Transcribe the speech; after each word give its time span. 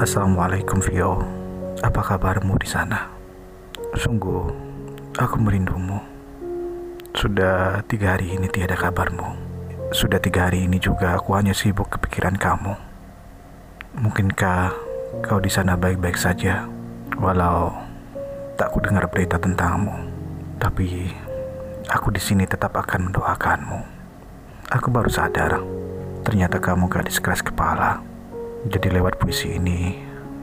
Assalamualaikum 0.00 0.80
Vio. 0.80 1.20
Apa 1.84 2.00
kabarmu 2.00 2.56
di 2.56 2.64
sana? 2.64 3.12
Sungguh, 3.92 4.48
aku 5.12 5.36
merindumu. 5.36 6.00
Sudah 7.12 7.84
tiga 7.84 8.16
hari 8.16 8.32
ini 8.32 8.48
tiada 8.48 8.80
kabarmu. 8.80 9.28
Sudah 9.92 10.16
tiga 10.16 10.48
hari 10.48 10.64
ini 10.64 10.80
juga 10.80 11.20
aku 11.20 11.36
hanya 11.36 11.52
sibuk 11.52 11.92
kepikiran 11.92 12.32
kamu. 12.40 12.72
Mungkinkah 14.00 14.72
kau 15.20 15.36
di 15.36 15.52
sana 15.52 15.76
baik-baik 15.76 16.16
saja, 16.16 16.64
walau 17.20 17.68
tak 18.56 18.72
ku 18.72 18.80
dengar 18.80 19.04
berita 19.12 19.36
tentangmu. 19.36 20.00
Tapi 20.56 21.12
aku 21.92 22.08
di 22.08 22.24
sini 22.24 22.48
tetap 22.48 22.72
akan 22.72 23.12
mendoakanmu. 23.12 23.80
Aku 24.80 24.88
baru 24.88 25.12
sadar, 25.12 25.60
ternyata 26.24 26.56
kamu 26.56 26.88
gadis 26.88 27.20
keras 27.20 27.44
kepala. 27.44 28.09
Jadi 28.60 28.92
lewat 28.92 29.16
puisi 29.16 29.56
ini, 29.56 29.96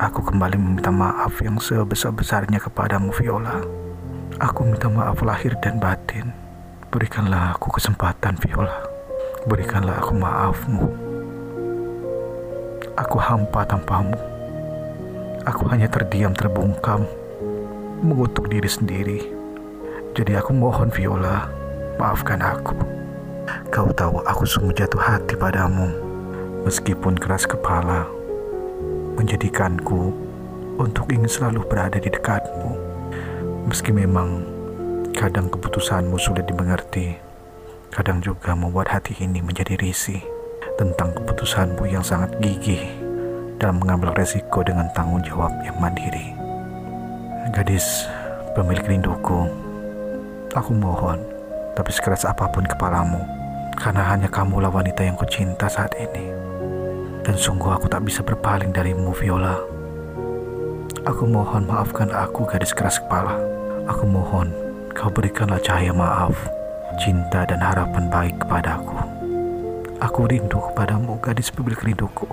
aku 0.00 0.24
kembali 0.24 0.56
meminta 0.56 0.88
maaf 0.88 1.44
yang 1.44 1.60
sebesar-besarnya 1.60 2.56
kepadamu 2.56 3.12
Viola. 3.12 3.60
Aku 4.40 4.64
minta 4.64 4.88
maaf 4.88 5.20
lahir 5.20 5.52
dan 5.60 5.76
batin. 5.76 6.32
Berikanlah 6.88 7.52
aku 7.52 7.68
kesempatan 7.68 8.40
Viola. 8.40 8.80
Berikanlah 9.44 10.00
aku 10.00 10.16
maafmu. 10.16 10.88
Aku 12.96 13.20
hampa 13.20 13.68
tanpamu. 13.68 14.16
Aku 15.44 15.68
hanya 15.68 15.92
terdiam 15.92 16.32
terbungkam, 16.32 17.04
mengutuk 18.00 18.48
diri 18.48 18.72
sendiri. 18.72 19.20
Jadi 20.16 20.32
aku 20.32 20.56
mohon 20.56 20.88
Viola, 20.88 21.44
maafkan 22.00 22.40
aku. 22.40 22.72
Kau 23.68 23.92
tahu 23.92 24.24
aku 24.24 24.48
sungguh 24.48 24.72
jatuh 24.72 24.96
hati 24.96 25.36
padamu 25.36 26.07
meskipun 26.68 27.16
keras 27.16 27.48
kepala, 27.48 28.04
menjadikanku 29.16 30.12
untuk 30.76 31.08
ingin 31.08 31.24
selalu 31.24 31.64
berada 31.64 31.96
di 31.96 32.12
dekatmu. 32.12 32.76
Meski 33.64 33.88
memang 33.88 34.44
kadang 35.16 35.48
keputusanmu 35.48 36.20
sulit 36.20 36.44
dimengerti, 36.44 37.16
kadang 37.88 38.20
juga 38.20 38.52
membuat 38.52 38.92
hati 38.92 39.16
ini 39.16 39.40
menjadi 39.40 39.80
risih 39.80 40.20
tentang 40.76 41.16
keputusanmu 41.16 41.88
yang 41.88 42.04
sangat 42.04 42.36
gigih 42.44 42.84
dalam 43.56 43.80
mengambil 43.80 44.12
resiko 44.12 44.60
dengan 44.60 44.92
tanggung 44.92 45.24
jawab 45.24 45.48
yang 45.64 45.74
mandiri. 45.80 46.36
Gadis 47.56 48.04
pemilik 48.52 48.84
rinduku, 48.84 49.48
aku 50.52 50.76
mohon, 50.76 51.24
tapi 51.72 51.96
sekeras 51.96 52.28
apa 52.28 52.44
pun 52.52 52.68
kepalamu, 52.68 53.24
karena 53.80 54.04
hanya 54.04 54.28
kamulah 54.28 54.68
wanita 54.68 55.00
yang 55.00 55.16
kucinta 55.16 55.64
saat 55.64 55.96
ini. 55.96 56.28
Dan 57.28 57.36
sungguh 57.36 57.68
aku 57.68 57.92
tak 57.92 58.08
bisa 58.08 58.24
berpaling 58.24 58.72
darimu, 58.72 59.12
Viola. 59.12 59.60
Aku 61.04 61.28
mohon 61.28 61.68
maafkan 61.68 62.08
aku, 62.08 62.48
gadis 62.48 62.72
keras 62.72 62.96
kepala. 63.04 63.36
Aku 63.84 64.08
mohon 64.08 64.48
kau 64.96 65.12
berikanlah 65.12 65.60
cahaya 65.60 65.92
maaf, 65.92 66.32
cinta 66.96 67.44
dan 67.44 67.60
harapan 67.60 68.08
baik 68.08 68.32
kepadaku. 68.40 68.96
Aku 70.00 70.24
rindu 70.24 70.56
kepadamu, 70.72 71.20
gadis 71.20 71.52
pemilik 71.52 71.92
rinduku. 71.92 72.24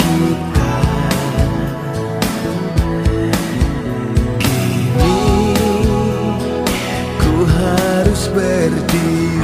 berdiri 8.37 9.44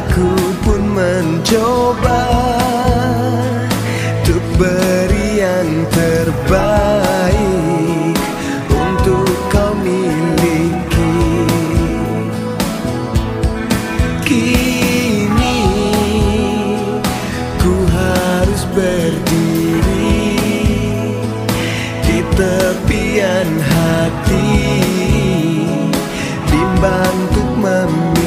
Aku 0.00 0.32
pun 0.64 0.80
mencoba 0.96 2.24
Untuk 4.24 4.40
beri 4.56 5.44
yang 5.44 5.84
terbaik 5.92 7.36
Untuk 8.72 9.28
kau 9.52 9.76
miliki. 9.76 11.20
Kini 14.24 15.60
ku 17.60 17.84
harus 17.92 18.64
berdiri 18.72 20.32
di 22.08 22.24
tepian 22.40 23.52
hati 23.52 24.48
bimbang 26.48 27.16
untuk 27.28 27.52
memilih 27.60 28.19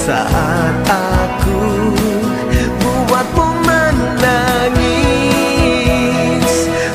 saat 0.00 0.80
aku 0.88 1.92
buatmu 2.80 3.52
menangis, 3.68 4.88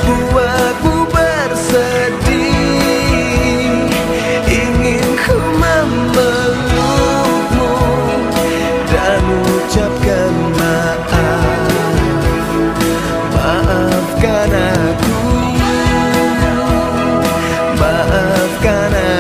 buatmu 0.10 1.06
bersedih, 1.14 2.50
ingin 4.50 5.06
ku 5.22 5.38
memelukmu 5.62 6.18
dan 8.90 9.22
ucapkan 9.54 10.34
maaf, 10.58 11.70
maafkan 13.38 14.50
aku, 14.50 15.14
maafkan 17.78 18.98
aku. 18.98 19.15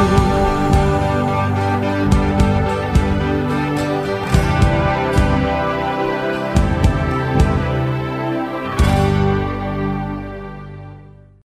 you 0.00 0.29